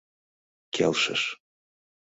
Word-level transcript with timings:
—Келшыш. 0.75 1.23